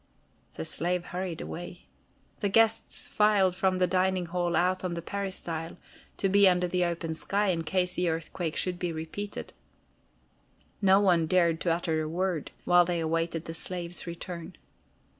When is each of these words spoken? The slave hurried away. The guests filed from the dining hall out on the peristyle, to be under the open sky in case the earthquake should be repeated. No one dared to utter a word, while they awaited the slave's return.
The 0.55 0.65
slave 0.65 1.05
hurried 1.05 1.41
away. 1.41 1.85
The 2.39 2.49
guests 2.49 3.07
filed 3.07 3.55
from 3.55 3.77
the 3.77 3.85
dining 3.85 4.25
hall 4.25 4.55
out 4.55 4.83
on 4.83 4.95
the 4.95 5.01
peristyle, 5.03 5.77
to 6.17 6.27
be 6.27 6.49
under 6.49 6.67
the 6.67 6.83
open 6.83 7.13
sky 7.13 7.49
in 7.49 7.63
case 7.63 7.93
the 7.93 8.09
earthquake 8.09 8.55
should 8.55 8.79
be 8.79 8.91
repeated. 8.91 9.53
No 10.81 10.99
one 10.99 11.27
dared 11.27 11.61
to 11.61 11.71
utter 11.71 12.01
a 12.01 12.09
word, 12.09 12.49
while 12.65 12.83
they 12.83 12.99
awaited 12.99 13.45
the 13.45 13.53
slave's 13.53 14.07
return. 14.07 14.55